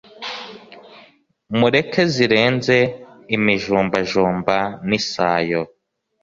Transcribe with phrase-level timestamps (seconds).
[1.57, 2.77] Mureke zirenze
[3.35, 5.61] imijumbajumba nisayo